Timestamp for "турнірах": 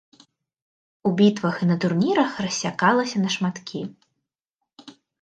1.85-2.31